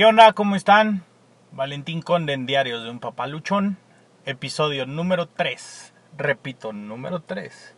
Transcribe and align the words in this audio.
¿Qué 0.00 0.06
onda? 0.06 0.32
¿Cómo 0.32 0.56
están? 0.56 1.04
Valentín 1.52 2.00
Conde 2.00 2.32
en 2.32 2.46
Diarios 2.46 2.82
de 2.82 2.88
un 2.88 3.00
Papaluchón, 3.00 3.76
episodio 4.24 4.86
número 4.86 5.28
3. 5.28 5.92
Repito, 6.16 6.72
número 6.72 7.20
3. 7.20 7.76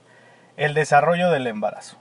El 0.56 0.74
desarrollo 0.74 1.32
del 1.32 1.48
embarazo. 1.48 1.96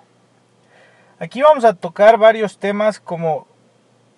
Aquí 1.17 1.41
vamos 1.41 1.65
a 1.65 1.73
tocar 1.73 2.19
varios 2.19 2.59
temas 2.59 2.99
como 2.99 3.47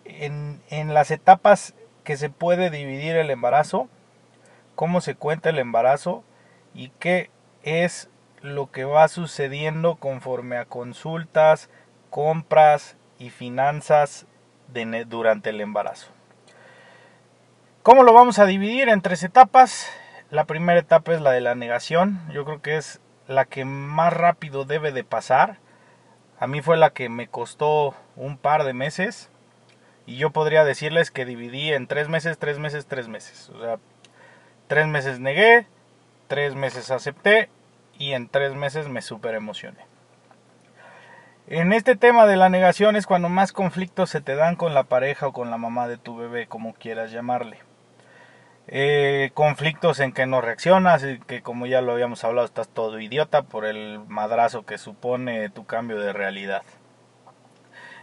en, 0.03 0.61
en 0.67 0.93
las 0.93 1.09
etapas 1.09 1.73
que 2.03 2.17
se 2.17 2.29
puede 2.29 2.69
dividir 2.69 3.15
el 3.15 3.29
embarazo, 3.29 3.87
cómo 4.75 4.99
se 4.99 5.15
cuenta 5.15 5.51
el 5.51 5.57
embarazo 5.57 6.25
y 6.73 6.89
qué 6.99 7.31
es 7.61 8.09
lo 8.41 8.71
que 8.71 8.83
va 8.83 9.07
sucediendo 9.07 9.95
conforme 9.95 10.57
a 10.57 10.65
consultas, 10.65 11.69
compras 12.09 12.97
y 13.19 13.29
finanzas 13.29 14.27
durante 15.07 15.49
el 15.51 15.61
embarazo. 15.61 16.07
¿Cómo 17.83 18.03
lo 18.03 18.13
vamos 18.13 18.39
a 18.39 18.45
dividir 18.45 18.89
en 18.89 19.01
tres 19.01 19.23
etapas? 19.23 19.91
La 20.31 20.45
primera 20.45 20.79
etapa 20.79 21.13
es 21.13 21.21
la 21.21 21.31
de 21.31 21.41
la 21.41 21.53
negación. 21.53 22.21
Yo 22.31 22.45
creo 22.45 22.61
que 22.61 22.77
es 22.77 23.01
la 23.27 23.45
que 23.45 23.65
más 23.65 24.13
rápido 24.13 24.65
debe 24.65 24.91
de 24.91 25.03
pasar. 25.03 25.57
A 26.39 26.47
mí 26.47 26.61
fue 26.61 26.77
la 26.77 26.91
que 26.91 27.09
me 27.09 27.27
costó 27.27 27.93
un 28.15 28.37
par 28.37 28.63
de 28.63 28.73
meses. 28.73 29.29
Y 30.05 30.17
yo 30.17 30.31
podría 30.31 30.63
decirles 30.63 31.11
que 31.11 31.25
dividí 31.25 31.71
en 31.71 31.87
tres 31.87 32.09
meses, 32.09 32.37
tres 32.37 32.57
meses, 32.59 32.85
tres 32.85 33.07
meses. 33.07 33.49
O 33.49 33.61
sea, 33.61 33.79
tres 34.67 34.87
meses 34.87 35.19
negué, 35.19 35.67
tres 36.27 36.55
meses 36.55 36.89
acepté 36.89 37.49
y 37.97 38.13
en 38.13 38.27
tres 38.27 38.55
meses 38.55 38.87
me 38.87 39.01
super 39.01 39.35
emocioné. 39.35 39.92
En 41.47 41.73
este 41.73 41.97
tema 41.97 42.25
de 42.25 42.37
la 42.37 42.47
negación 42.47 42.95
es 42.95 43.05
cuando 43.05 43.27
más 43.27 43.51
conflictos 43.51 44.09
se 44.09 44.21
te 44.21 44.33
dan 44.35 44.55
con 44.55 44.73
la 44.73 44.85
pareja 44.85 45.27
o 45.27 45.33
con 45.33 45.51
la 45.51 45.57
mamá 45.57 45.89
de 45.89 45.97
tu 45.97 46.15
bebé, 46.15 46.47
como 46.47 46.73
quieras 46.73 47.11
llamarle. 47.11 47.59
Eh, 48.67 49.31
conflictos 49.33 49.99
en 49.99 50.13
que 50.13 50.25
no 50.25 50.39
reaccionas 50.39 51.03
y 51.03 51.19
que 51.19 51.41
como 51.41 51.65
ya 51.65 51.81
lo 51.81 51.91
habíamos 51.91 52.23
hablado 52.23 52.45
estás 52.45 52.69
todo 52.69 52.97
idiota 53.01 53.41
por 53.41 53.65
el 53.65 53.99
madrazo 54.07 54.65
que 54.65 54.77
supone 54.77 55.49
tu 55.49 55.65
cambio 55.65 55.99
de 55.99 56.13
realidad. 56.13 56.63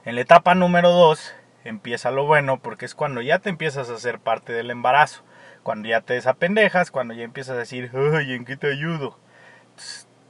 En 0.05 0.17
la 0.17 0.21
etapa 0.21 0.55
número 0.55 0.91
2 0.91 1.35
empieza 1.65 2.11
lo 2.11 2.27
bueno 2.27 2.59
porque 2.61 2.85
es 2.85 2.95
cuando 2.95 3.23
ya 3.23 3.39
te 3.39 3.49
empiezas 3.49 3.89
a 3.89 3.99
ser 3.99 4.19
parte 4.19 4.53
del 4.53 4.71
embarazo, 4.71 5.23
cuando 5.63 5.89
ya 5.89 6.03
te 6.03 6.13
desapendejas, 6.13 6.91
cuando 6.91 7.15
ya 7.15 7.25
empiezas 7.25 7.57
a 7.57 7.61
decir, 7.61 7.91
ay, 7.95 8.35
¿en 8.35 8.45
qué 8.45 8.59
te 8.59 8.71
ayudo? 8.71 9.19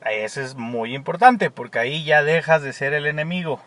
Eso 0.05 0.41
es 0.41 0.55
muy 0.55 0.95
importante 0.95 1.51
porque 1.51 1.79
ahí 1.79 2.05
ya 2.05 2.23
dejas 2.23 2.63
de 2.63 2.73
ser 2.73 2.95
el 2.95 3.07
enemigo. 3.07 3.61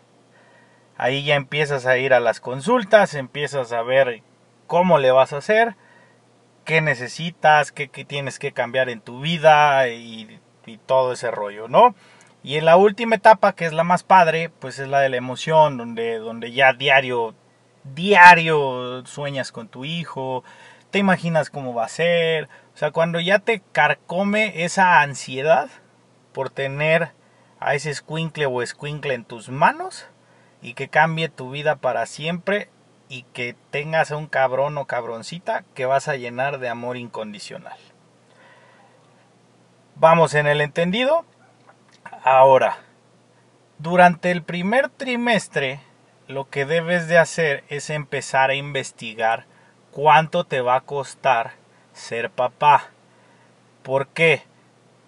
Ahí 0.98 1.24
ya 1.24 1.36
empiezas 1.36 1.86
a 1.86 1.98
ir 1.98 2.14
a 2.14 2.20
las 2.20 2.40
consultas, 2.40 3.14
empiezas 3.14 3.72
a 3.72 3.82
ver 3.82 4.24
cómo 4.68 4.98
le 4.98 5.12
vas 5.12 5.34
a 5.34 5.38
hacer, 5.38 5.76
qué 6.66 6.82
necesitas, 6.82 7.72
qué, 7.72 7.88
tienes 7.88 8.40
que 8.40 8.52
cambiar 8.52 8.90
en 8.90 9.02
tu 9.02 9.20
vida 9.20 9.88
y, 9.90 10.40
y, 10.66 10.78
todo 10.78 11.14
ese 11.14 11.32
rollo, 11.32 11.68
¿no? 11.68 11.96
Y 12.44 12.58
en 12.58 12.66
la 12.66 12.78
última 12.78 13.16
etapa, 13.16 13.54
que 13.54 13.66
es 13.66 13.74
la 13.74 13.84
más 13.84 14.04
padre, 14.04 14.50
pues 14.60 14.80
es 14.80 14.88
la 14.88 15.00
de 15.00 15.10
la 15.10 15.18
emoción, 15.18 15.78
donde, 15.78 16.20
donde 16.20 16.52
ya 16.52 16.74
diario, 16.74 17.36
diario 17.84 19.06
sueñas 19.06 19.52
con 19.52 19.68
tu 19.68 19.86
hijo, 19.86 20.44
te 20.92 21.00
imaginas 21.00 21.50
cómo 21.50 21.74
va 21.74 21.86
a 21.86 21.90
ser, 21.90 22.50
o 22.74 22.78
sea, 22.78 22.92
cuando 22.92 23.20
ya 23.20 23.40
te 23.40 23.62
carcome 23.72 24.64
esa 24.64 25.02
ansiedad, 25.02 25.70
por 26.34 26.50
tener 26.50 27.12
a 27.60 27.76
ese 27.76 27.94
squinkle 27.94 28.46
o 28.48 28.66
squinkle 28.66 29.14
en 29.14 29.24
tus 29.24 29.50
manos 29.50 30.06
y 30.62 30.74
que 30.74 30.90
cambie 30.90 31.30
tu 31.30 31.52
vida 31.52 31.78
para 31.78 32.06
siempre 32.06 32.70
y 33.08 33.24
que 33.34 33.56
tengas 33.70 34.12
a 34.12 34.18
un 34.18 34.28
cabrón 34.28 34.78
o 34.78 34.86
cabroncita 34.86 35.64
que 35.74 35.86
vas 35.86 36.08
a 36.08 36.16
llenar 36.16 36.60
de 36.60 36.70
amor 36.70 36.98
incondicional. 36.98 37.78
Vamos 39.96 40.34
en 40.34 40.48
el 40.48 40.62
entendido. 40.62 41.26
Ahora, 42.24 42.78
durante 43.78 44.32
el 44.32 44.42
primer 44.42 44.90
trimestre, 44.90 45.80
lo 46.28 46.50
que 46.50 46.66
debes 46.66 47.08
de 47.08 47.18
hacer 47.18 47.64
es 47.70 47.90
empezar 47.90 48.50
a 48.50 48.56
investigar 48.56 49.46
cuánto 49.92 50.46
te 50.46 50.62
va 50.62 50.76
a 50.76 50.82
costar 50.82 51.52
ser 51.92 52.32
papá. 52.32 52.90
¿Por 53.84 54.08
qué? 54.08 54.44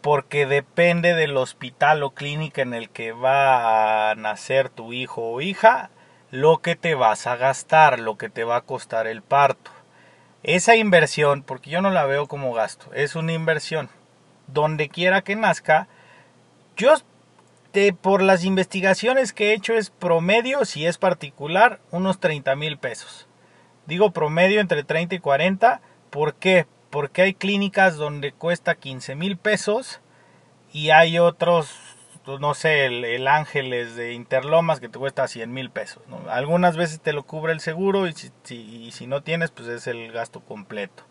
Porque 0.05 0.45
depende 0.45 1.15
del 1.15 1.35
hospital 1.35 2.03
o 2.03 2.11
clínica 2.11 2.61
en 2.61 2.75
el 2.75 2.91
que 2.91 3.11
va 3.11 4.11
a 4.11 4.13
nacer 4.13 4.69
tu 4.69 4.93
hijo 4.93 5.31
o 5.31 5.41
hija, 5.41 5.89
lo 6.29 6.59
que 6.59 6.75
te 6.75 6.93
vas 6.93 7.25
a 7.25 7.37
gastar, 7.37 7.97
lo 7.97 8.15
que 8.15 8.29
te 8.29 8.43
va 8.43 8.57
a 8.57 8.61
costar 8.61 9.07
el 9.07 9.23
parto. 9.23 9.71
Esa 10.43 10.75
inversión, 10.75 11.41
porque 11.41 11.71
yo 11.71 11.81
no 11.81 11.89
la 11.89 12.05
veo 12.05 12.27
como 12.27 12.53
gasto, 12.53 12.93
es 12.93 13.15
una 13.15 13.33
inversión. 13.33 13.89
Donde 14.45 14.89
quiera 14.89 15.23
que 15.23 15.35
nazca, 15.35 15.87
yo 16.77 16.93
por 17.99 18.21
las 18.21 18.43
investigaciones 18.43 19.33
que 19.33 19.49
he 19.49 19.53
hecho 19.55 19.73
es 19.73 19.89
promedio, 19.89 20.65
si 20.65 20.85
es 20.85 20.99
particular, 20.99 21.79
unos 21.89 22.19
30 22.19 22.55
mil 22.55 22.77
pesos. 22.77 23.27
Digo 23.87 24.11
promedio 24.11 24.61
entre 24.61 24.83
30 24.83 25.15
y 25.15 25.19
40, 25.19 25.81
¿por 26.11 26.35
qué? 26.35 26.67
Porque 26.95 27.23
hay 27.23 27.33
clínicas 27.33 27.97
donde 27.97 28.31
cuesta 28.31 28.75
15 28.75 29.15
mil 29.15 29.35
pesos 29.35 29.99
y 30.71 30.91
hay 30.91 31.19
otros, 31.19 31.75
no 32.39 32.53
sé, 32.53 32.85
el, 32.85 33.27
Ángeles 33.27 33.97
de 33.97 34.13
Interlomas 34.13 34.79
que 34.79 34.87
te 34.87 34.97
cuesta 34.97 35.27
100 35.27 35.51
mil 35.51 35.69
pesos. 35.69 36.01
Algunas 36.29 36.77
veces 36.77 37.01
te 37.01 37.11
lo 37.11 37.23
cubre 37.23 37.51
el 37.51 37.59
seguro 37.59 38.07
y 38.07 38.13
si, 38.13 39.07
no 39.07 39.23
tienes, 39.23 39.51
pues 39.51 39.67
es 39.67 39.87
el 39.87 40.09
gasto 40.13 40.39
completo. 40.39 41.03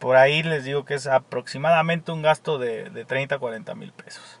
Por 0.00 0.16
ahí 0.16 0.42
les 0.42 0.64
digo 0.64 0.84
que 0.84 0.94
es 0.94 1.06
aproximadamente 1.06 2.10
un 2.10 2.22
gasto 2.22 2.58
de, 2.58 2.90
de 2.90 3.04
30 3.04 3.36
a 3.36 3.38
40 3.38 3.72
mil 3.76 3.92
pesos. 3.92 4.40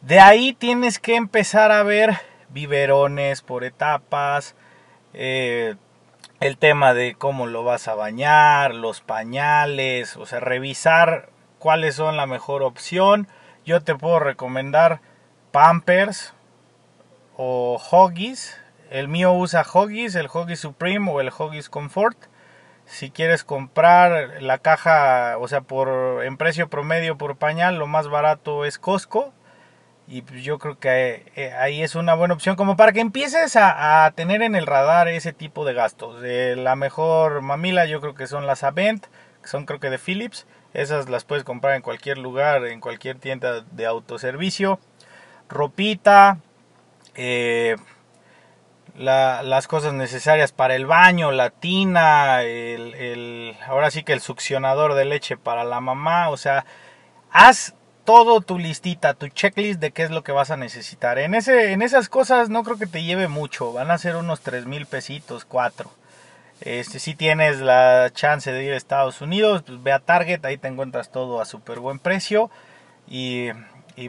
De 0.00 0.18
ahí 0.18 0.54
tienes 0.54 0.98
que 0.98 1.16
empezar 1.16 1.72
a 1.72 1.82
ver 1.82 2.16
biberones 2.48 3.42
por 3.42 3.64
etapas, 3.64 4.54
eh, 5.12 5.76
el 6.40 6.56
tema 6.56 6.94
de 6.94 7.14
cómo 7.16 7.46
lo 7.46 7.64
vas 7.64 7.86
a 7.86 7.94
bañar, 7.94 8.74
los 8.74 9.02
pañales, 9.02 10.16
o 10.16 10.24
sea, 10.24 10.40
revisar 10.40 11.28
cuáles 11.58 11.96
son 11.96 12.16
la 12.16 12.26
mejor 12.26 12.62
opción. 12.62 13.28
Yo 13.66 13.82
te 13.82 13.94
puedo 13.94 14.18
recomendar 14.18 15.00
Pampers 15.52 16.32
o 17.36 17.78
Hoggies. 17.90 18.58
El 18.90 19.08
mío 19.08 19.32
usa 19.34 19.66
Hoggies, 19.70 20.14
el 20.14 20.28
Hoggies 20.32 20.60
Supreme 20.60 21.10
o 21.10 21.20
el 21.20 21.30
Hoggies 21.36 21.68
Comfort. 21.68 22.16
Si 22.86 23.10
quieres 23.10 23.44
comprar 23.44 24.42
la 24.42 24.58
caja, 24.58 25.36
o 25.38 25.46
sea, 25.46 25.60
por 25.60 26.24
en 26.24 26.38
precio 26.38 26.70
promedio 26.70 27.18
por 27.18 27.36
pañal, 27.36 27.76
lo 27.76 27.86
más 27.86 28.08
barato 28.08 28.64
es 28.64 28.78
Costco 28.78 29.32
y 30.10 30.22
pues 30.22 30.42
yo 30.42 30.58
creo 30.58 30.76
que 30.80 31.24
eh, 31.36 31.52
ahí 31.52 31.84
es 31.84 31.94
una 31.94 32.14
buena 32.14 32.34
opción 32.34 32.56
como 32.56 32.76
para 32.76 32.92
que 32.92 32.98
empieces 32.98 33.54
a, 33.54 34.12
tener 34.16 34.42
en 34.42 34.56
el 34.56 34.66
radar 34.66 35.06
ese 35.06 35.32
tipo 35.32 35.64
de 35.64 35.72
gastos. 35.72 36.20
la 36.22 36.74
mejor 36.74 37.42
mamila 37.42 37.86
yo 37.86 38.00
creo 38.00 38.16
que 38.16 38.26
son 38.26 38.44
las 38.44 38.64
Avent, 38.64 39.06
que 39.40 39.48
son 39.48 39.66
creo 39.66 39.78
que 39.78 39.88
de 39.88 39.98
Philips. 39.98 40.46
Esas 40.74 41.08
las 41.08 41.24
puedes 41.24 41.44
comprar 41.44 41.76
en 41.76 41.82
cualquier 41.82 42.18
lugar, 42.18 42.66
en 42.66 42.80
cualquier 42.80 43.18
tienda 43.20 43.60
de 43.60 43.86
autoservicio. 43.86 44.80
Ropita, 45.48 46.38
eh, 47.14 47.76
las 48.96 49.68
cosas 49.68 49.92
necesarias 49.92 50.50
para 50.50 50.74
el 50.74 50.86
baño, 50.86 51.30
la 51.30 51.50
tina, 51.50 52.42
el, 52.42 53.56
ahora 53.66 53.92
sí 53.92 54.02
que 54.02 54.12
el 54.12 54.20
succionador 54.20 54.94
de 54.94 55.04
leche 55.04 55.36
para 55.36 55.62
la 55.62 55.80
mamá. 55.80 56.30
O 56.30 56.36
sea, 56.36 56.64
haz 57.30 57.74
todo 58.10 58.40
tu 58.40 58.58
listita, 58.58 59.14
tu 59.14 59.28
checklist 59.28 59.78
de 59.78 59.92
qué 59.92 60.02
es 60.02 60.10
lo 60.10 60.24
que 60.24 60.32
vas 60.32 60.50
a 60.50 60.56
necesitar. 60.56 61.20
En, 61.20 61.32
ese, 61.32 61.70
en 61.70 61.80
esas 61.80 62.08
cosas 62.08 62.50
no 62.50 62.64
creo 62.64 62.76
que 62.76 62.88
te 62.88 63.04
lleve 63.04 63.28
mucho, 63.28 63.72
van 63.72 63.92
a 63.92 63.98
ser 63.98 64.16
unos 64.16 64.40
3 64.40 64.66
mil 64.66 64.86
pesitos, 64.86 65.44
4. 65.44 65.88
Este, 66.60 66.98
si 66.98 67.14
tienes 67.14 67.60
la 67.60 68.10
chance 68.12 68.50
de 68.50 68.64
ir 68.64 68.72
a 68.72 68.76
Estados 68.76 69.20
Unidos, 69.20 69.62
pues 69.64 69.80
ve 69.80 69.92
a 69.92 70.00
Target, 70.00 70.44
ahí 70.44 70.56
te 70.58 70.66
encuentras 70.66 71.12
todo 71.12 71.40
a 71.40 71.44
súper 71.44 71.78
buen 71.78 72.00
precio. 72.00 72.50
Y, 73.06 73.50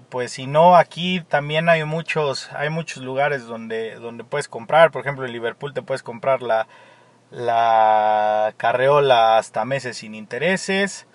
pues 0.10 0.32
si 0.32 0.48
no, 0.48 0.78
aquí 0.78 1.22
también 1.30 1.70
hay 1.70 1.84
muchos, 1.84 2.50
hay 2.54 2.72
muchos 2.72 3.04
lugares 3.04 3.46
donde, 3.46 4.00
donde 4.00 4.24
puedes 4.24 4.48
comprar. 4.48 4.90
Por 4.90 5.02
ejemplo, 5.02 5.28
en 5.28 5.32
Liverpool 5.32 5.76
te 5.76 5.84
puedes 5.84 6.02
comprar 6.02 6.42
la, 6.42 6.68
la 7.30 8.56
carreola 8.58 9.38
hasta 9.38 9.64
meses 9.64 9.98
sin 9.98 10.16
intereses. 10.16 11.06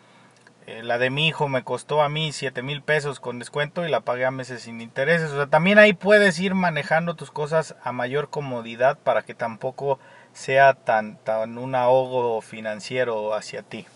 Eh, 0.66 0.82
la 0.82 0.98
de 0.98 1.10
mi 1.10 1.28
hijo 1.28 1.48
me 1.48 1.62
costó 1.62 2.02
a 2.02 2.08
mí 2.08 2.32
7 2.32 2.60
mil 2.62 2.82
pesos 2.82 3.20
con 3.20 3.38
descuento 3.38 3.86
y 3.86 3.88
la 3.88 4.00
pagué 4.00 4.24
a 4.24 4.32
meses 4.32 4.62
sin 4.62 4.80
intereses. 4.80 5.30
O 5.30 5.36
sea, 5.36 5.46
también 5.46 5.78
ahí 5.78 5.92
puedes 5.92 6.40
ir 6.40 6.54
manejando 6.54 7.14
tus 7.14 7.30
cosas 7.30 7.76
a 7.84 7.92
mayor 7.92 8.30
comodidad 8.30 8.98
para 8.98 9.22
que 9.22 9.34
tampoco 9.34 10.00
sea 10.32 10.74
tan, 10.74 11.18
tan 11.18 11.56
un 11.58 11.76
ahogo 11.76 12.40
financiero 12.40 13.32
hacia 13.34 13.62
ti. 13.62 13.86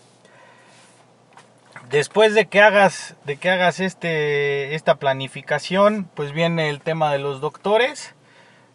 Después 1.89 2.33
de 2.33 2.45
que 2.45 2.61
hagas, 2.61 3.15
de 3.25 3.35
que 3.35 3.49
hagas 3.49 3.81
este, 3.81 4.75
esta 4.75 4.95
planificación, 4.95 6.09
pues 6.15 6.31
viene 6.31 6.69
el 6.69 6.79
tema 6.79 7.11
de 7.11 7.19
los 7.19 7.41
doctores. 7.41 8.15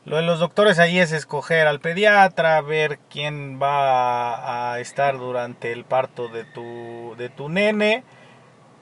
Lo 0.07 0.19
de 0.19 0.23
los 0.23 0.39
doctores 0.39 0.79
ahí 0.79 1.01
es 1.01 1.11
escoger 1.11 1.67
al 1.67 1.81
pediatra, 1.81 2.61
ver 2.61 3.01
quién 3.11 3.61
va 3.61 4.73
a 4.73 4.79
estar 4.79 5.19
durante 5.19 5.73
el 5.73 5.85
parto 5.85 6.29
de 6.29 6.45
tu, 6.45 7.17
de 7.19 7.29
tu 7.29 7.49
nene. 7.49 8.05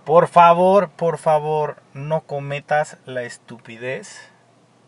Por 0.04 0.28
favor, 0.28 0.90
por 0.90 1.16
favor, 1.16 1.76
no 1.94 2.20
cometas 2.20 2.98
la 3.06 3.22
estupidez 3.22 4.30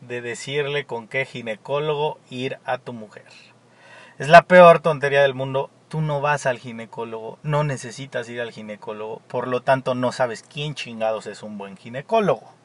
de 0.02 0.20
decirle 0.20 0.84
con 0.84 1.08
qué 1.08 1.24
ginecólogo 1.24 2.18
ir 2.28 2.58
a 2.66 2.76
tu 2.76 2.92
mujer. 2.92 3.24
Es 4.18 4.28
la 4.28 4.42
peor 4.42 4.80
tontería 4.80 5.22
del 5.22 5.32
mundo. 5.32 5.70
Tú 5.88 6.02
no 6.02 6.20
vas 6.20 6.44
al 6.44 6.58
ginecólogo, 6.58 7.38
no 7.44 7.64
necesitas 7.64 8.28
ir 8.28 8.42
al 8.42 8.52
ginecólogo, 8.52 9.22
por 9.28 9.48
lo 9.48 9.62
tanto 9.62 9.94
no 9.94 10.12
sabes 10.12 10.42
quién 10.42 10.74
chingados 10.74 11.26
es 11.28 11.42
un 11.42 11.56
buen 11.56 11.78
ginecólogo. 11.78 12.55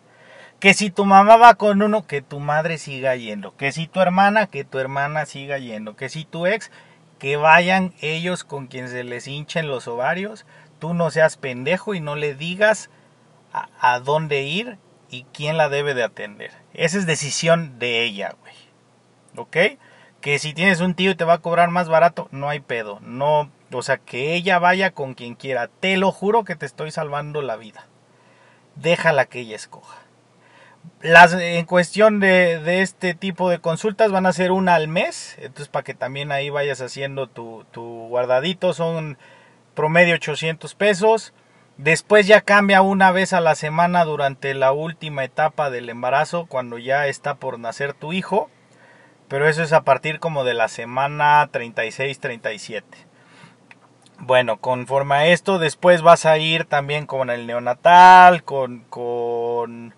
Que 0.62 0.75
si 0.75 0.92
tu 0.92 1.06
mamá 1.06 1.38
va 1.38 1.56
con 1.56 1.81
uno, 1.81 2.06
que 2.06 2.22
tu 2.22 2.40
madre 2.40 2.78
siga 2.78 3.16
yendo. 3.16 3.58
Que 3.58 3.72
si 3.72 3.88
tu 3.88 4.00
hermana, 4.00 4.46
que 4.46 4.63
tu 4.63 4.78
hermana 4.78 5.25
siga 5.25 5.58
yendo. 5.58 5.96
Que 5.96 6.08
si 6.08 6.24
tu 6.24 6.46
ex, 6.46 6.69
que 7.18 7.36
vayan 7.36 7.96
ellos 8.00 8.44
con 8.44 8.68
quien 8.68 8.88
se 8.88 9.04
les 9.04 9.28
hinchen 9.28 9.68
los 9.68 9.88
ovarios. 9.88 10.46
Tú 10.78 10.94
no 10.94 11.10
seas 11.10 11.36
pendejo 11.36 11.96
y 11.96 12.00
no 12.00 12.16
le 12.16 12.36
digas 12.36 12.92
a, 13.52 14.00
dónde 14.02 14.44
ir 14.44 14.78
y 15.10 15.24
quién 15.34 15.58
la 15.58 15.68
debe 15.68 15.96
de 15.96 16.04
atender. 16.04 16.52
Esa 16.75 17.00
es 17.00 17.07
decisión 17.07 17.80
de 17.80 18.04
ella, 18.04 18.36
güey. 18.40 18.54
¿Ok? 19.38 19.80
Que 20.22 20.38
si 20.38 20.54
tienes 20.54 20.80
un 20.80 20.94
tío 20.94 21.10
y 21.10 21.16
te 21.16 21.25
va 21.25 21.34
a 21.34 21.42
cobrar 21.42 21.72
más 21.72 21.90
barato, 21.90 22.28
no 22.30 22.50
hay 22.50 22.60
pedo. 22.60 23.00
No, 23.02 23.50
o 23.72 23.81
sea, 23.81 23.98
que 23.98 24.36
ella 24.36 24.60
vaya 24.60 24.92
con 24.92 25.16
quien 25.16 25.34
quiera. 25.34 25.69
Te 25.69 25.98
lo 25.98 26.12
juro 26.12 26.44
que 26.44 26.56
te 26.56 26.68
estoy 26.68 26.92
salvando 26.92 27.42
la 27.42 27.56
vida. 27.56 27.88
Déjala 28.75 29.25
que 29.25 29.40
ella 29.40 29.56
escoja. 29.56 30.02
Las, 31.01 31.33
en 31.33 31.66
cuestión 31.66 32.19
de, 32.19 32.81
este 32.81 33.13
tipo 33.16 33.50
de 33.50 33.60
consultas 33.60 34.12
van 34.12 34.25
a 34.25 34.33
ser 34.33 34.51
una 34.51 34.75
al 34.75 34.88
mes, 34.88 35.36
entonces 35.39 35.68
para 35.68 35.83
que 35.83 35.95
también 35.95 36.31
ahí 36.31 36.50
vayas 36.50 36.80
haciendo 36.81 37.28
tu, 37.28 37.66
tu 37.72 38.07
guardadito, 38.07 38.74
son 38.74 39.18
promedio 39.74 40.16
800 40.16 40.75
pesos. 40.75 41.33
Después 41.78 42.28
ya 42.28 42.42
cambia 42.42 42.83
una 42.83 43.12
vez 43.12 43.33
a 43.33 43.42
la 43.42 43.56
semana 43.56 44.06
durante 44.06 44.54
la 44.54 44.72
última 44.72 45.24
etapa 45.24 45.72
del 45.72 45.89
embarazo, 45.89 46.45
cuando 46.45 46.78
ya 46.78 47.07
está 47.07 47.36
por 47.36 47.57
nacer 47.57 47.94
tu 47.94 48.13
hijo. 48.13 48.50
Pero 49.28 49.48
eso 49.48 49.63
es 49.63 49.74
a 49.74 49.83
partir 49.83 50.19
como 50.19 50.44
de 50.44 50.54
la 50.54 50.68
semana 50.68 51.50
36-37. 51.51 52.83
Bueno, 54.19 54.57
conforme 54.57 55.16
a 55.16 55.28
esto, 55.28 55.57
después 55.57 56.01
vas 56.01 56.25
a 56.25 56.38
ir 56.38 56.66
también 56.66 57.07
con 57.07 57.30
el 57.30 57.48
neonatal, 57.48 58.44
con, 58.44 58.81
con 58.89 59.95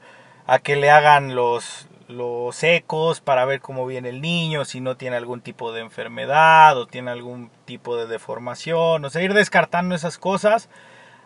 a 0.48 0.60
que 0.60 0.76
le 0.76 0.90
hagan 0.90 1.36
los, 1.36 1.88
los 2.08 2.64
ecos 2.64 3.22
para 3.22 3.46
ver 3.46 3.62
cómo 3.62 3.86
viene 3.86 4.10
el 4.10 4.22
niño, 4.22 4.66
si 4.66 4.82
no 4.82 4.98
tiene 4.98 5.16
algún 5.16 5.42
tipo 5.42 5.72
de 5.72 5.82
enfermedad 5.82 6.78
o 6.78 6.88
tiene 6.88 7.12
algún 7.12 7.50
tipo 7.66 7.98
de 7.98 8.08
deformación, 8.08 9.06
o 9.06 9.10
sea, 9.10 9.22
ir 9.22 9.34
descartando 9.34 9.96
esas 9.96 10.18
cosas. 10.18 10.70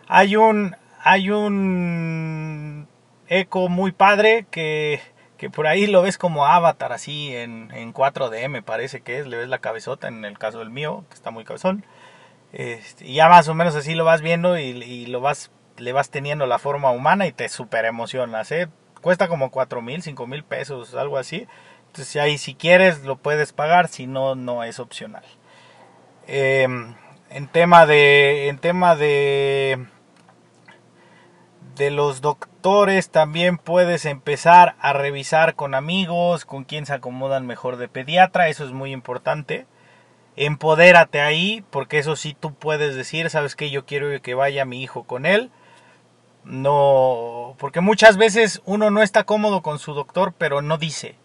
Hay 0.08 0.36
un, 0.36 0.75
hay 1.04 1.31
un 1.31 2.88
eco 3.28 3.69
muy 3.69 3.92
padre 3.92 4.46
que, 4.52 5.02
que 5.38 5.50
por 5.50 5.68
ahí 5.68 5.88
lo 5.88 6.02
ves 6.02 6.18
como 6.18 6.46
avatar 6.46 6.94
así 6.94 7.36
en, 7.36 7.72
en 7.74 7.94
4D 7.94 8.48
me 8.50 8.62
parece 8.62 9.02
que 9.02 9.19
es, 9.19 9.28
le 9.28 9.38
ves 9.38 9.50
la 9.50 9.60
cabezota 9.60 10.08
en 10.08 10.25
el 10.25 10.38
caso 10.38 10.60
del 10.60 10.69
mío, 10.69 11.04
que 11.10 11.16
está 11.16 11.31
muy 11.31 11.44
cabezón. 11.44 11.86
Este, 12.54 13.06
y 13.06 13.16
ya 13.16 13.28
más 13.28 13.48
o 13.50 13.54
menos 13.54 13.75
así 13.75 13.94
lo 13.94 14.06
vas 14.06 14.22
viendo 14.22 14.58
y, 14.58 14.64
y, 14.64 15.06
lo 15.08 15.19
vas, 15.19 15.52
le 15.78 15.92
vas 15.92 16.10
teniendo 16.10 16.46
la 16.48 16.60
forma 16.60 16.92
humana 16.92 17.28
y 17.28 17.34
te 17.34 17.50
super 17.50 17.86
emocionas, 17.86 18.52
¿eh? 18.52 18.69
Cuesta 19.07 19.30
como 19.30 19.51
cuatro 19.51 19.81
mil, 19.81 20.01
cinco 20.04 20.27
mil 20.27 20.44
pesos, 20.44 20.94
algo 20.94 21.18
así. 21.18 21.48
Entonces 21.86 22.18
ahí 22.18 22.38
si 22.38 22.56
quieres 22.56 23.06
lo 23.06 23.15
puedes 23.15 23.54
pagar, 23.54 23.88
si 23.88 24.06
no, 24.06 24.36
no 24.36 24.65
es 24.65 24.81
opcional. 24.81 25.24
Em, 26.27 26.94
en 27.30 27.48
tema 27.48 27.86
de. 27.86 28.50
En 28.50 28.57
tema 28.57 28.98
de. 28.98 29.86
De 31.77 31.89
los 31.89 32.19
doctores 32.19 33.09
también 33.09 33.57
puedes 33.57 34.04
empezar 34.04 34.75
a 34.81 34.92
revisar 34.92 35.56
con 35.56 35.74
amigos, 35.74 36.44
con 36.44 36.65
quién 36.65 36.86
se 36.86 36.92
acomodan 36.92 37.48
mejor 37.48 37.77
de 37.77 37.88
pediatra, 37.88 38.50
eso 38.50 38.65
es 38.65 38.74
muy 38.74 38.92
importante. 38.92 39.68
Empodérate 40.36 41.21
ahí, 41.21 41.63
porque 41.69 42.00
eso 42.00 42.18
sí 42.18 42.36
tú 42.38 42.54
puedes 42.54 42.94
decir, 42.94 43.30
sabes 43.30 43.56
que 43.56 43.69
yo 43.69 43.86
quiero 43.86 44.21
que 44.21 44.33
vaya 44.33 44.65
mi 44.65 44.83
hijo 44.83 45.06
con 45.06 45.25
él 45.25 45.50
no, 46.47 47.55
porque 47.59 47.81
muchas 47.81 48.15
veces 48.15 48.61
uno 48.63 48.89
no 48.89 49.03
está 49.03 49.25
cómodo 49.25 49.61
con 49.61 49.79
su 49.79 49.94
doctor, 49.94 50.33
pero 50.38 50.61
no 50.61 50.77
dice. 50.77 51.15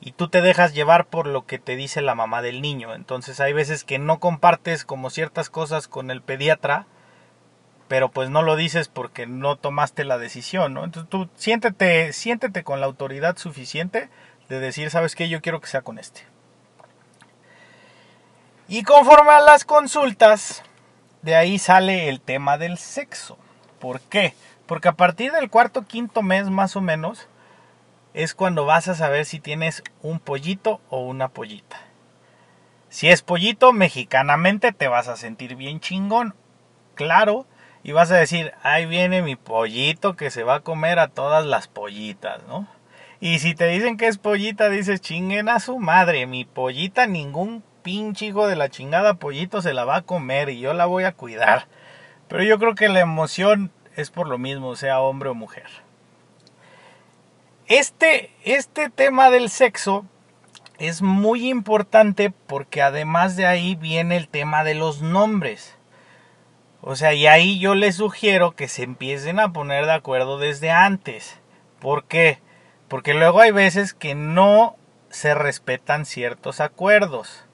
Y 0.00 0.12
tú 0.12 0.28
te 0.28 0.40
dejas 0.40 0.74
llevar 0.74 1.06
por 1.06 1.26
lo 1.26 1.44
que 1.44 1.58
te 1.58 1.74
dice 1.74 2.00
la 2.00 2.14
mamá 2.14 2.40
del 2.40 2.62
niño. 2.62 2.94
Entonces 2.94 3.40
hay 3.40 3.52
veces 3.52 3.82
que 3.82 3.98
no 3.98 4.20
compartes 4.20 4.84
como 4.84 5.10
ciertas 5.10 5.50
cosas 5.50 5.88
con 5.88 6.12
el 6.12 6.22
pediatra, 6.22 6.86
pero 7.88 8.10
pues 8.10 8.30
no 8.30 8.42
lo 8.42 8.54
dices 8.54 8.86
porque 8.86 9.26
no 9.26 9.56
tomaste 9.56 10.04
la 10.04 10.18
decisión, 10.18 10.72
¿no? 10.72 10.84
Entonces 10.84 11.10
tú 11.10 11.28
siéntete, 11.34 12.12
siéntete 12.12 12.62
con 12.62 12.78
la 12.78 12.86
autoridad 12.86 13.36
suficiente 13.38 14.08
de 14.48 14.60
decir, 14.60 14.88
¿sabes 14.90 15.16
qué? 15.16 15.28
Yo 15.28 15.42
quiero 15.42 15.60
que 15.60 15.66
sea 15.66 15.82
con 15.82 15.98
este. 15.98 16.22
Y 18.68 18.84
conforme 18.84 19.32
a 19.32 19.40
las 19.40 19.64
consultas, 19.64 20.62
de 21.22 21.34
ahí 21.34 21.58
sale 21.58 22.08
el 22.08 22.20
tema 22.20 22.56
del 22.56 22.78
sexo. 22.78 23.36
¿Por 23.80 24.00
qué? 24.00 24.34
Porque 24.70 24.86
a 24.86 24.92
partir 24.92 25.32
del 25.32 25.50
cuarto, 25.50 25.82
quinto 25.82 26.22
mes 26.22 26.48
más 26.48 26.76
o 26.76 26.80
menos, 26.80 27.26
es 28.14 28.36
cuando 28.36 28.66
vas 28.66 28.86
a 28.86 28.94
saber 28.94 29.24
si 29.24 29.40
tienes 29.40 29.82
un 30.00 30.20
pollito 30.20 30.80
o 30.90 31.00
una 31.00 31.26
pollita. 31.26 31.76
Si 32.88 33.08
es 33.08 33.22
pollito, 33.22 33.72
mexicanamente 33.72 34.70
te 34.70 34.86
vas 34.86 35.08
a 35.08 35.16
sentir 35.16 35.56
bien 35.56 35.80
chingón, 35.80 36.36
claro, 36.94 37.46
y 37.82 37.90
vas 37.90 38.12
a 38.12 38.16
decir, 38.16 38.52
ahí 38.62 38.86
viene 38.86 39.22
mi 39.22 39.34
pollito 39.34 40.14
que 40.14 40.30
se 40.30 40.44
va 40.44 40.54
a 40.54 40.60
comer 40.60 41.00
a 41.00 41.08
todas 41.08 41.44
las 41.44 41.66
pollitas, 41.66 42.40
¿no? 42.46 42.68
Y 43.18 43.40
si 43.40 43.56
te 43.56 43.66
dicen 43.66 43.96
que 43.96 44.06
es 44.06 44.18
pollita, 44.18 44.68
dices, 44.68 45.00
chinguen 45.00 45.48
a 45.48 45.58
su 45.58 45.80
madre, 45.80 46.28
mi 46.28 46.44
pollita, 46.44 47.08
ningún 47.08 47.64
pinche 47.82 48.26
hijo 48.26 48.46
de 48.46 48.54
la 48.54 48.68
chingada 48.68 49.14
pollito 49.14 49.62
se 49.62 49.74
la 49.74 49.84
va 49.84 49.96
a 49.96 50.02
comer 50.02 50.48
y 50.48 50.60
yo 50.60 50.74
la 50.74 50.86
voy 50.86 51.02
a 51.02 51.14
cuidar. 51.14 51.66
Pero 52.28 52.44
yo 52.44 52.60
creo 52.60 52.76
que 52.76 52.88
la 52.88 53.00
emoción 53.00 53.72
es 53.96 54.10
por 54.10 54.28
lo 54.28 54.38
mismo, 54.38 54.76
sea 54.76 55.00
hombre 55.00 55.30
o 55.30 55.34
mujer. 55.34 55.68
Este, 57.66 58.30
este 58.44 58.90
tema 58.90 59.30
del 59.30 59.48
sexo 59.48 60.04
es 60.78 61.02
muy 61.02 61.48
importante 61.48 62.30
porque 62.30 62.82
además 62.82 63.36
de 63.36 63.46
ahí 63.46 63.74
viene 63.76 64.16
el 64.16 64.28
tema 64.28 64.64
de 64.64 64.74
los 64.74 65.02
nombres. 65.02 65.76
O 66.80 66.96
sea, 66.96 67.12
y 67.12 67.26
ahí 67.26 67.58
yo 67.58 67.74
les 67.74 67.96
sugiero 67.96 68.56
que 68.56 68.66
se 68.66 68.82
empiecen 68.82 69.38
a 69.38 69.52
poner 69.52 69.86
de 69.86 69.92
acuerdo 69.92 70.38
desde 70.38 70.70
antes. 70.70 71.38
¿Por 71.78 72.04
qué? 72.04 72.40
Porque 72.88 73.14
luego 73.14 73.40
hay 73.40 73.50
veces 73.50 73.94
que 73.94 74.14
no 74.14 74.76
se 75.10 75.34
respetan 75.34 76.06
ciertos 76.06 76.60
acuerdos. 76.60 77.44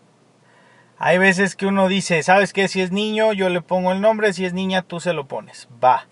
Hay 0.98 1.18
veces 1.18 1.56
que 1.56 1.66
uno 1.66 1.88
dice, 1.88 2.22
¿sabes 2.22 2.52
qué? 2.52 2.68
Si 2.68 2.80
es 2.80 2.90
niño, 2.90 3.32
yo 3.32 3.50
le 3.50 3.60
pongo 3.60 3.92
el 3.92 4.00
nombre, 4.00 4.32
si 4.32 4.46
es 4.46 4.54
niña, 4.54 4.80
tú 4.80 5.00
se 5.00 5.12
lo 5.12 5.26
pones. 5.26 5.68
Va 5.84 6.06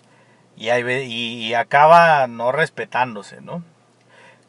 y, 0.57 0.69
y, 0.69 1.53
acaba 1.53 2.27
no 2.27 2.51
respetándose, 2.51 3.41
¿no? 3.41 3.63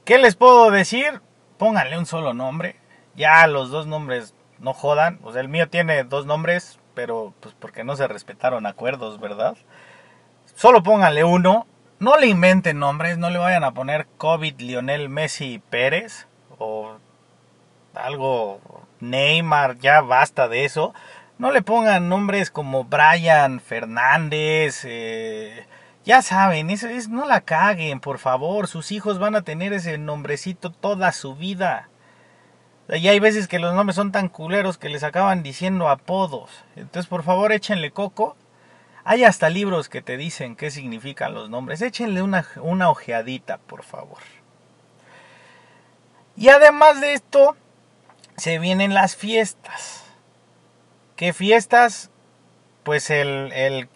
¿Qué 0.05 0.19
les 0.19 0.37
puedo 0.37 0.71
decir? 0.71 1.21
Pónganle 1.59 1.99
un 1.99 2.07
solo 2.07 2.33
nombre. 2.33 2.77
Ya 3.17 3.47
los 3.47 3.71
dos 3.71 3.87
nombres 3.87 4.35
no 4.59 4.73
jodan. 4.73 5.19
O 5.23 5.33
sea, 5.33 5.41
el 5.41 5.49
mío 5.49 5.69
tiene 5.69 6.05
dos 6.05 6.27
nombres, 6.27 6.79
pero 6.95 7.35
pues 7.41 7.55
porque 7.59 7.85
no 7.85 7.97
se 7.97 8.07
respetaron 8.07 8.67
acuerdos, 8.67 9.19
¿verdad? 9.21 9.57
Solo 10.55 10.83
pónganle 10.83 11.25
uno. 11.25 11.67
No 11.99 12.19
le 12.19 12.27
inventen 12.27 12.79
nombres, 12.79 13.17
no 13.17 13.31
le 13.31 13.39
vayan 13.39 13.65
a 13.65 13.73
poner 13.73 14.07
COVID 14.19 14.61
Lionel 14.61 15.09
Messi 15.09 15.63
Pérez 15.71 16.27
o 16.59 16.99
algo 17.95 18.61
Neymar, 19.01 19.79
ya 19.79 20.03
basta 20.03 20.49
de 20.49 20.65
eso. 20.65 20.95
No 21.39 21.51
le 21.51 21.63
pongan 21.63 22.09
nombres 22.09 22.51
como 22.51 22.85
Brian 22.85 23.61
Fernández, 23.61 24.85
eh, 24.85 25.67
ya 26.07 26.23
saben, 26.23 26.71
eso 26.71 26.87
es, 26.87 27.09
no 27.09 27.27
la 27.27 27.41
caguen, 27.41 27.99
por 27.99 28.19
favor. 28.19 28.69
Sus 28.69 28.93
hijos 28.93 29.19
van 29.19 29.35
a 29.35 29.43
tener 29.43 29.73
ese 29.73 29.99
nombrecito 29.99 30.71
toda 30.71 31.11
su 31.11 31.35
vida. 31.35 31.89
Y 32.89 33.09
hay 33.09 33.19
veces 33.19 33.49
que 33.49 33.59
los 33.59 33.75
nombres 33.75 33.97
son 33.97 34.13
tan 34.13 34.29
culeros 34.29 34.79
que 34.79 34.89
les 34.89 35.03
acaban 35.03 35.43
diciendo 35.43 35.89
apodos. 35.89 36.65
Entonces, 36.77 37.09
por 37.09 37.25
favor, 37.25 37.51
échenle 37.51 37.91
coco. 37.91 38.37
Hay 39.03 39.25
hasta 39.25 39.51
libros 39.51 39.89
que 39.89 40.01
te 40.01 40.17
dicen 40.17 40.55
qué 40.55 40.71
significan 40.71 41.35
los 41.35 41.51
nombres. 41.51 41.83
Échenle 41.83 42.23
una, 42.23 42.47
una 42.63 42.89
ojeadita, 42.89 43.59
por 43.59 43.83
favor. 43.83 44.21
Y 46.37 46.51
además 46.51 47.01
de 47.01 47.15
esto, 47.15 47.57
se 48.37 48.61
vienen 48.61 48.95
las 48.95 49.17
fiestas. 49.17 50.05
¿Qué 51.17 51.33
fiestas? 51.33 52.13
Pues 52.85 53.11
el, 53.11 53.51
el 53.53 53.89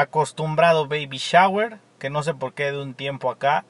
acostumbrado 0.00 0.86
baby 0.86 1.18
shower, 1.18 1.78
que 1.98 2.10
no 2.10 2.22
sé 2.22 2.34
por 2.34 2.54
qué 2.54 2.72
de 2.72 2.80
un 2.80 2.94
tiempo 2.94 3.30
acá 3.30 3.64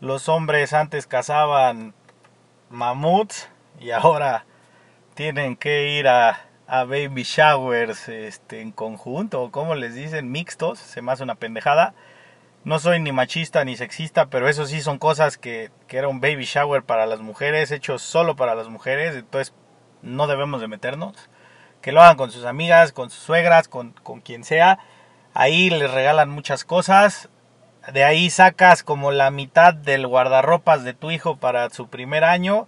los 0.00 0.28
hombres 0.28 0.72
antes 0.72 1.06
cazaban 1.06 1.94
mamuts 2.70 3.48
y 3.78 3.90
ahora 3.90 4.46
tienen 5.14 5.56
que 5.56 5.98
ir 5.98 6.08
a, 6.08 6.46
baby 6.66 7.24
showers 7.24 8.08
este, 8.08 8.60
en 8.60 8.70
conjunto, 8.70 9.42
o 9.42 9.50
como 9.50 9.74
les 9.74 9.94
dicen, 9.94 10.30
mixtos, 10.30 10.78
se 10.78 11.02
me 11.02 11.12
hace 11.12 11.24
una 11.24 11.34
pendejada. 11.34 11.94
No 12.62 12.78
soy 12.78 13.00
ni 13.00 13.10
machista 13.10 13.64
ni 13.64 13.76
sexista, 13.76 14.26
pero 14.26 14.48
eso 14.48 14.66
sí 14.66 14.80
son 14.80 14.98
cosas 14.98 15.36
que, 15.36 15.70
que 15.88 15.96
era 15.96 16.08
un 16.08 16.20
baby 16.20 16.44
shower 16.44 16.84
para 16.84 17.06
las 17.06 17.20
mujeres, 17.20 17.72
hecho 17.72 17.98
solo 17.98 18.36
para 18.36 18.54
las 18.54 18.68
mujeres, 18.68 19.16
entonces 19.16 19.52
no 20.02 20.26
debemos 20.26 20.60
de 20.60 20.68
meternos. 20.68 21.28
Que 21.82 21.92
lo 21.92 22.02
hagan 22.02 22.16
con 22.16 22.30
sus 22.30 22.44
amigas, 22.44 22.92
con 22.92 23.10
sus 23.10 23.22
suegras, 23.22 23.66
con, 23.66 23.92
con 24.02 24.20
quien 24.20 24.44
sea. 24.44 24.78
Ahí 25.34 25.70
les 25.70 25.90
regalan 25.90 26.28
muchas 26.28 26.64
cosas. 26.64 27.28
De 27.92 28.04
ahí 28.04 28.30
sacas 28.30 28.82
como 28.82 29.10
la 29.10 29.30
mitad 29.30 29.74
del 29.74 30.06
guardarropas 30.06 30.84
de 30.84 30.94
tu 30.94 31.10
hijo 31.10 31.36
para 31.36 31.70
su 31.70 31.88
primer 31.88 32.24
año. 32.24 32.66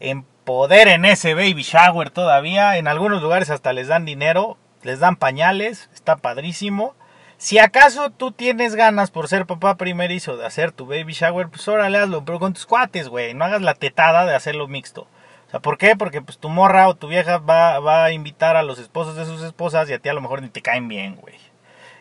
En 0.00 0.24
poder 0.44 0.88
en 0.88 1.04
ese 1.04 1.34
baby 1.34 1.62
shower 1.62 2.10
todavía. 2.10 2.76
En 2.76 2.88
algunos 2.88 3.22
lugares 3.22 3.50
hasta 3.50 3.72
les 3.72 3.88
dan 3.88 4.04
dinero, 4.04 4.56
les 4.82 5.00
dan 5.00 5.16
pañales, 5.16 5.90
está 5.94 6.16
padrísimo. 6.16 6.94
Si 7.36 7.58
acaso 7.58 8.10
tú 8.10 8.32
tienes 8.32 8.74
ganas 8.74 9.10
por 9.10 9.28
ser 9.28 9.46
papá 9.46 9.76
primerizo 9.76 10.36
de 10.36 10.44
hacer 10.44 10.72
tu 10.72 10.86
baby 10.86 11.12
shower, 11.12 11.48
pues 11.48 11.66
órale 11.68 11.98
hazlo, 11.98 12.24
pero 12.24 12.38
con 12.38 12.52
tus 12.52 12.66
cuates, 12.66 13.08
güey. 13.08 13.32
No 13.34 13.44
hagas 13.44 13.62
la 13.62 13.74
tetada 13.74 14.26
de 14.26 14.34
hacerlo 14.34 14.68
mixto. 14.68 15.06
O 15.46 15.50
sea, 15.50 15.60
¿por 15.60 15.78
qué? 15.78 15.96
Porque 15.96 16.20
pues 16.22 16.38
tu 16.38 16.48
morra 16.48 16.88
o 16.88 16.94
tu 16.94 17.08
vieja 17.08 17.38
va, 17.38 17.78
va 17.80 18.04
a 18.04 18.12
invitar 18.12 18.56
a 18.56 18.62
los 18.62 18.78
esposos 18.78 19.16
de 19.16 19.24
sus 19.24 19.42
esposas 19.42 19.88
y 19.88 19.92
a 19.92 19.98
ti 19.98 20.08
a 20.08 20.14
lo 20.14 20.20
mejor 20.20 20.42
ni 20.42 20.48
te 20.48 20.62
caen 20.62 20.88
bien, 20.88 21.16
güey. 21.16 21.34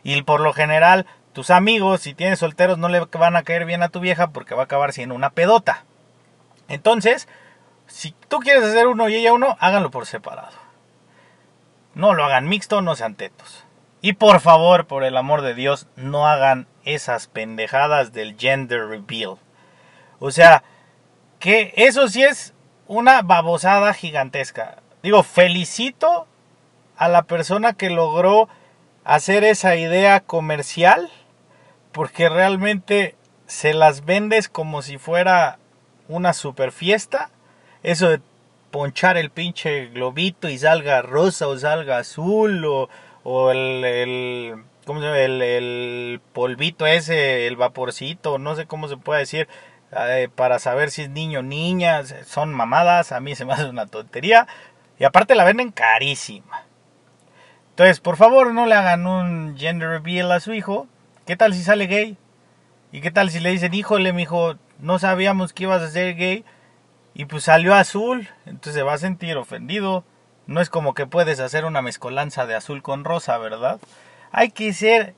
Y 0.03 0.21
por 0.23 0.39
lo 0.41 0.53
general, 0.53 1.05
tus 1.33 1.49
amigos, 1.49 2.01
si 2.01 2.13
tienes 2.13 2.39
solteros, 2.39 2.77
no 2.77 2.89
le 2.89 2.99
van 2.99 3.35
a 3.35 3.43
caer 3.43 3.65
bien 3.65 3.83
a 3.83 3.89
tu 3.89 3.99
vieja 3.99 4.31
porque 4.31 4.55
va 4.55 4.61
a 4.61 4.65
acabar 4.65 4.93
siendo 4.93 5.15
una 5.15 5.31
pedota. 5.31 5.85
Entonces, 6.67 7.27
si 7.87 8.13
tú 8.27 8.39
quieres 8.39 8.63
hacer 8.63 8.87
uno 8.87 9.09
y 9.09 9.15
ella 9.15 9.33
uno, 9.33 9.57
háganlo 9.59 9.91
por 9.91 10.05
separado. 10.05 10.57
No 11.95 12.13
lo 12.13 12.23
hagan 12.23 12.47
mixto, 12.47 12.81
no 12.81 12.95
sean 12.95 13.15
tetos. 13.15 13.65
Y 14.01 14.13
por 14.13 14.39
favor, 14.39 14.87
por 14.87 15.03
el 15.03 15.17
amor 15.17 15.41
de 15.41 15.53
Dios, 15.53 15.87
no 15.95 16.27
hagan 16.27 16.67
esas 16.85 17.27
pendejadas 17.27 18.13
del 18.13 18.37
gender 18.37 18.87
reveal. 18.87 19.37
O 20.19 20.31
sea, 20.31 20.63
que 21.39 21.73
eso 21.75 22.07
sí 22.07 22.23
es 22.23 22.53
una 22.87 23.21
babosada 23.21 23.93
gigantesca. 23.93 24.77
Digo, 25.03 25.23
felicito 25.23 26.27
a 26.97 27.07
la 27.07 27.23
persona 27.23 27.73
que 27.73 27.89
logró 27.89 28.49
hacer 29.09 29.43
esa 29.43 29.75
idea 29.75 30.19
comercial 30.19 31.09
porque 31.91 32.29
realmente 32.29 33.15
se 33.47 33.73
las 33.73 34.05
vendes 34.05 34.49
como 34.49 34.83
si 34.83 34.99
fuera 34.99 35.57
una 36.07 36.33
super 36.33 36.71
fiesta 36.71 37.31
eso 37.81 38.07
de 38.09 38.21
ponchar 38.69 39.17
el 39.17 39.31
pinche 39.31 39.87
globito 39.87 40.47
y 40.47 40.59
salga 40.59 41.01
rosa 41.01 41.47
o 41.47 41.57
salga 41.57 41.97
azul 41.97 42.63
o, 42.65 42.87
o 43.23 43.49
el, 43.49 43.83
el, 43.83 44.63
¿cómo 44.85 44.99
se 44.99 45.07
llama? 45.07 45.17
El, 45.17 45.41
el, 45.41 46.21
polvito 46.31 46.85
ese, 46.85 47.47
el 47.47 47.55
vaporcito, 47.55 48.37
no 48.37 48.55
sé 48.55 48.67
cómo 48.67 48.87
se 48.87 48.97
puede 48.97 49.21
decir, 49.21 49.47
eh, 49.91 50.29
para 50.35 50.59
saber 50.59 50.91
si 50.91 51.01
es 51.01 51.09
niño 51.09 51.39
o 51.39 51.41
niña, 51.41 52.03
son 52.27 52.53
mamadas, 52.53 53.11
a 53.11 53.19
mí 53.19 53.33
se 53.33 53.43
me 53.45 53.53
hace 53.53 53.65
una 53.65 53.87
tontería 53.87 54.47
y 54.99 55.03
aparte 55.03 55.33
la 55.33 55.45
venden 55.45 55.71
carísima. 55.71 56.68
Entonces, 57.79 58.01
por 58.01 58.17
favor, 58.17 58.53
no 58.53 58.65
le 58.65 58.75
hagan 58.75 59.07
un 59.07 59.55
gender 59.57 59.87
reveal 59.87 60.29
a 60.33 60.41
su 60.41 60.53
hijo. 60.53 60.89
¿Qué 61.25 61.37
tal 61.37 61.53
si 61.53 61.63
sale 61.63 61.87
gay? 61.87 62.17
¿Y 62.91 62.99
qué 62.99 63.09
tal 63.09 63.31
si 63.31 63.39
le 63.39 63.51
dicen, 63.51 63.73
híjole, 63.73 64.11
mi 64.11 64.23
hijo, 64.23 64.55
no 64.79 64.99
sabíamos 64.99 65.53
que 65.53 65.63
ibas 65.63 65.81
a 65.81 65.89
ser 65.89 66.15
gay? 66.15 66.43
Y 67.13 67.23
pues 67.23 67.45
salió 67.45 67.73
azul, 67.73 68.27
entonces 68.45 68.73
se 68.73 68.83
va 68.83 68.95
a 68.95 68.97
sentir 68.97 69.37
ofendido. 69.37 70.03
No 70.45 70.59
es 70.59 70.69
como 70.69 70.93
que 70.93 71.07
puedes 71.07 71.39
hacer 71.39 71.63
una 71.63 71.81
mezcolanza 71.81 72.45
de 72.45 72.55
azul 72.55 72.81
con 72.81 73.05
rosa, 73.05 73.37
¿verdad? 73.37 73.79
Hay 74.33 74.51
que 74.51 74.73
ser 74.73 75.15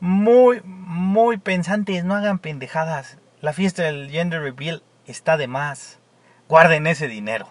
muy, 0.00 0.62
muy 0.64 1.36
pensantes, 1.36 2.04
no 2.04 2.14
hagan 2.14 2.38
pendejadas. 2.38 3.18
La 3.42 3.52
fiesta 3.52 3.82
del 3.82 4.10
gender 4.10 4.40
reveal 4.40 4.82
está 5.04 5.36
de 5.36 5.46
más. 5.46 5.98
Guarden 6.48 6.86
ese 6.86 7.06
dinero. 7.06 7.48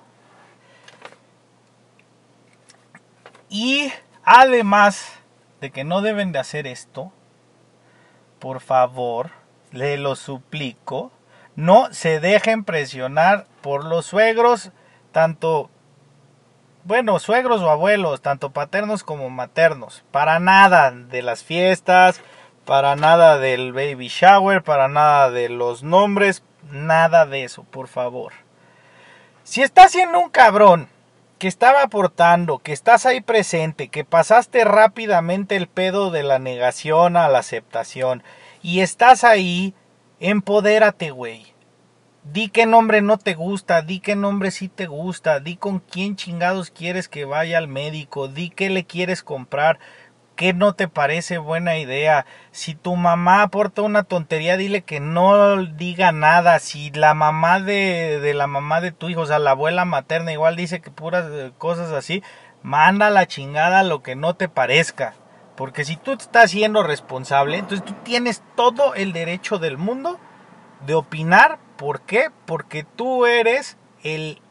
Y 3.50 3.92
además 4.24 5.20
de 5.60 5.72
que 5.72 5.84
no 5.84 6.02
deben 6.02 6.32
de 6.32 6.40
hacer 6.40 6.68
esto, 6.68 7.12
por 8.40 8.62
favor, 8.62 9.32
le 9.72 9.98
lo 9.98 10.16
suplico, 10.16 11.12
no 11.56 11.94
se 11.94 12.20
dejen 12.20 12.64
presionar 12.64 13.46
por 13.62 13.86
los 13.86 14.06
suegros, 14.06 14.72
tanto, 15.12 15.70
bueno, 16.84 17.20
suegros 17.20 17.62
o 17.62 17.70
abuelos, 17.70 18.22
tanto 18.22 18.52
paternos 18.52 19.04
como 19.04 19.30
maternos. 19.30 20.04
Para 20.12 20.40
nada 20.40 20.92
de 20.92 21.22
las 21.22 21.44
fiestas, 21.44 22.22
para 22.66 22.96
nada 22.96 23.38
del 23.38 23.74
baby 23.74 24.08
shower, 24.08 24.64
para 24.64 24.88
nada 24.88 25.30
de 25.30 25.50
los 25.50 25.84
nombres, 25.84 26.44
nada 26.72 27.26
de 27.26 27.44
eso, 27.44 27.64
por 27.64 27.88
favor. 27.88 28.34
Si 29.44 29.62
estás 29.62 29.92
siendo 29.92 30.20
un 30.20 30.30
cabrón 30.30 30.88
que 31.42 31.48
estaba 31.48 31.82
aportando, 31.82 32.60
que 32.60 32.72
estás 32.72 33.08
ahí 33.08 33.20
presente, 33.20 33.88
que 33.88 34.06
pasaste 34.06 34.64
rápidamente 34.64 35.56
el 35.56 35.68
pedo 35.68 36.12
de 36.12 36.22
la 36.22 36.38
negación 36.38 37.18
a 37.18 37.28
la 37.30 37.40
aceptación 37.40 38.22
y 38.62 38.82
estás 38.82 39.24
ahí 39.24 39.74
Empodérate, 40.20 41.10
güey. 41.10 41.48
Di 42.24 42.50
qué 42.50 42.68
nombre 42.68 43.02
no 43.02 43.18
te 43.18 43.34
gusta, 43.34 43.82
di 43.82 44.00
qué 44.00 44.16
nombre 44.16 44.52
sí 44.52 44.68
te 44.68 44.86
gusta, 44.86 45.40
di 45.40 45.56
con 45.56 45.80
quién 45.80 46.16
chingados 46.16 46.70
quieres 46.70 47.10
que 47.10 47.26
vaya 47.26 47.58
al 47.58 47.68
médico, 47.68 48.28
di 48.28 48.52
qué 48.52 48.70
le 48.70 48.86
quieres 48.86 49.24
comprar, 49.24 49.80
qué 50.42 50.54
no 50.54 50.74
te 50.74 50.88
parece 50.88 51.38
buena 51.38 51.78
idea. 51.78 52.26
Si 52.50 52.74
tu 52.74 52.96
mamá 52.96 53.44
aporta 53.44 53.84
una 53.84 54.02
tontería, 54.02 54.58
dile 54.58 54.82
que 54.82 55.00
no 55.00 55.56
diga 55.64 56.12
nada. 56.12 56.58
Si 56.58 56.90
la 56.90 57.14
mamá 57.14 57.60
de, 57.60 58.20
de 58.20 58.34
la 58.34 58.48
mamá 58.48 58.82
de 58.82 58.92
tu 58.92 59.08
hijo, 59.08 59.22
o 59.22 59.26
sea, 59.28 59.38
la 59.38 59.52
abuela 59.52 59.86
materna, 59.86 60.34
igual 60.34 60.56
dice 60.56 60.82
que 60.82 60.90
puras 60.90 61.26
eh, 61.30 61.52
cosas 61.60 61.92
así, 61.92 62.24
manda 62.64 63.12
la 63.12 63.28
chingada 63.28 63.84
lo 63.84 64.02
que 64.02 64.16
no 64.16 64.36
te 64.36 64.50
parezca. 64.50 65.14
Porque 65.56 65.86
si 65.86 65.96
tú 65.96 66.14
estás 66.14 66.50
siendo 66.50 66.82
responsable, 66.82 67.60
entonces 67.60 67.86
tú 67.86 67.94
tienes 68.04 68.42
todo 68.56 68.96
el 68.96 69.14
derecho 69.14 69.60
del 69.60 69.78
mundo 69.78 70.20
de 70.88 70.96
opinar. 70.96 71.60
¿Por 71.78 72.02
qué? 72.02 72.32
Porque 72.48 72.84
tú 72.84 73.28
eres 73.28 73.78
el 74.02 74.42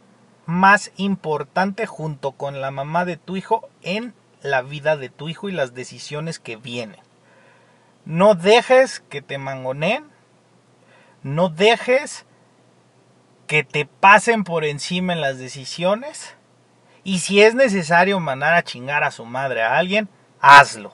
más 0.46 0.92
importante 0.98 1.86
junto 1.86 2.30
con 2.30 2.60
la 2.60 2.70
mamá 2.70 3.04
de 3.04 3.16
tu 3.16 3.36
hijo 3.36 3.68
en 3.82 4.14
la 4.42 4.62
vida 4.62 4.96
de 4.96 5.08
tu 5.08 5.28
hijo 5.28 5.48
y 5.48 5.52
las 5.52 5.74
decisiones 5.74 6.38
que 6.38 6.56
vienen. 6.56 7.00
No 8.04 8.34
dejes 8.34 9.00
que 9.00 9.22
te 9.22 9.38
mangoneen. 9.38 10.04
No 11.22 11.48
dejes 11.48 12.24
que 13.46 13.64
te 13.64 13.84
pasen 13.84 14.44
por 14.44 14.64
encima 14.64 15.12
en 15.12 15.20
las 15.20 15.38
decisiones. 15.38 16.36
Y 17.02 17.18
si 17.18 17.42
es 17.42 17.54
necesario 17.54 18.20
mandar 18.20 18.54
a 18.54 18.62
chingar 18.62 19.04
a 19.04 19.10
su 19.10 19.24
madre 19.24 19.62
a 19.62 19.76
alguien, 19.76 20.08
hazlo. 20.40 20.92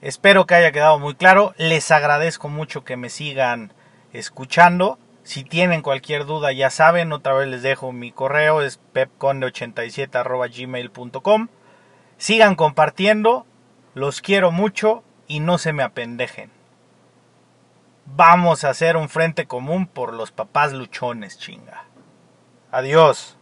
Espero 0.00 0.46
que 0.46 0.54
haya 0.54 0.72
quedado 0.72 0.98
muy 0.98 1.14
claro. 1.14 1.54
Les 1.58 1.90
agradezco 1.90 2.48
mucho 2.48 2.84
que 2.84 2.96
me 2.96 3.08
sigan 3.08 3.72
escuchando. 4.12 4.98
Si 5.24 5.44
tienen 5.44 5.82
cualquier 5.82 6.24
duda, 6.26 6.50
ya 6.52 6.70
saben, 6.70 7.12
otra 7.12 7.34
vez 7.34 7.46
les 7.48 7.62
dejo 7.62 7.92
mi 7.92 8.10
correo, 8.10 8.60
es 8.60 8.80
pepconde87.gmail.com. 8.92 11.48
Sigan 12.16 12.56
compartiendo, 12.56 13.46
los 13.94 14.20
quiero 14.20 14.50
mucho 14.50 15.04
y 15.28 15.38
no 15.40 15.58
se 15.58 15.72
me 15.72 15.82
apendejen. 15.82 16.50
Vamos 18.04 18.64
a 18.64 18.70
hacer 18.70 18.96
un 18.96 19.08
frente 19.08 19.46
común 19.46 19.86
por 19.86 20.12
los 20.12 20.32
papás 20.32 20.72
luchones, 20.72 21.38
chinga. 21.38 21.84
Adiós. 22.72 23.38